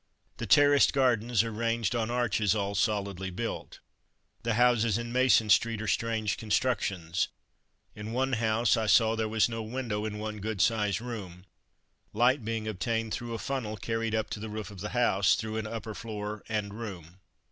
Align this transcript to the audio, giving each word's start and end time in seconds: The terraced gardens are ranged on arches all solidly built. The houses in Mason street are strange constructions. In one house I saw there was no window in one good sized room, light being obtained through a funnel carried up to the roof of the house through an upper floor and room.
The 0.37 0.47
terraced 0.47 0.93
gardens 0.93 1.43
are 1.43 1.51
ranged 1.51 1.95
on 1.95 2.09
arches 2.09 2.55
all 2.55 2.73
solidly 2.73 3.29
built. 3.29 3.77
The 4.41 4.55
houses 4.55 4.97
in 4.97 5.11
Mason 5.11 5.47
street 5.51 5.79
are 5.79 5.87
strange 5.87 6.37
constructions. 6.37 7.27
In 7.95 8.11
one 8.11 8.33
house 8.33 8.75
I 8.75 8.87
saw 8.87 9.15
there 9.15 9.29
was 9.29 9.47
no 9.47 9.61
window 9.61 10.03
in 10.05 10.17
one 10.17 10.39
good 10.39 10.59
sized 10.59 11.01
room, 11.01 11.45
light 12.13 12.43
being 12.43 12.67
obtained 12.67 13.13
through 13.13 13.35
a 13.35 13.37
funnel 13.37 13.77
carried 13.77 14.15
up 14.15 14.31
to 14.31 14.39
the 14.39 14.49
roof 14.49 14.71
of 14.71 14.79
the 14.79 14.89
house 14.89 15.35
through 15.35 15.57
an 15.57 15.67
upper 15.67 15.93
floor 15.93 16.41
and 16.49 16.73
room. 16.73 17.19